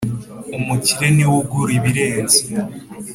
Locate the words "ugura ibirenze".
1.41-2.39